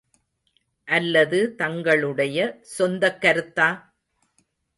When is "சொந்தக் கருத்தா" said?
2.61-3.69